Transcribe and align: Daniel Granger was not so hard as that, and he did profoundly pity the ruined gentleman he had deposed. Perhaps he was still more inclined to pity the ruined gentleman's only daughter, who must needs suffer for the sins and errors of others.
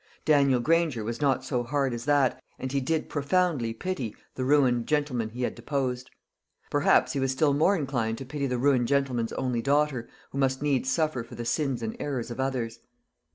Daniel 0.25 0.59
Granger 0.59 1.03
was 1.03 1.21
not 1.21 1.45
so 1.45 1.61
hard 1.61 1.93
as 1.93 2.05
that, 2.05 2.41
and 2.57 2.71
he 2.71 2.81
did 2.81 3.07
profoundly 3.07 3.71
pity 3.71 4.15
the 4.33 4.43
ruined 4.43 4.87
gentleman 4.87 5.29
he 5.29 5.43
had 5.43 5.53
deposed. 5.53 6.09
Perhaps 6.71 7.13
he 7.13 7.19
was 7.19 7.31
still 7.31 7.53
more 7.53 7.75
inclined 7.77 8.17
to 8.17 8.25
pity 8.25 8.47
the 8.47 8.57
ruined 8.57 8.87
gentleman's 8.87 9.31
only 9.33 9.61
daughter, 9.61 10.09
who 10.31 10.39
must 10.39 10.59
needs 10.59 10.89
suffer 10.89 11.23
for 11.23 11.35
the 11.35 11.45
sins 11.45 11.83
and 11.83 11.95
errors 11.99 12.31
of 12.31 12.39
others. 12.39 12.79